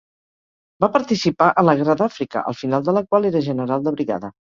Va 0.85 0.87
participar 0.93 1.49
en 1.63 1.67
la 1.67 1.75
guerra 1.81 1.95
d'Àfrica, 1.99 2.41
al 2.53 2.57
final 2.63 2.87
de 2.89 2.95
la 2.99 3.05
qual 3.13 3.29
era 3.31 3.43
general 3.49 3.85
de 3.89 3.95
brigada. 3.99 4.33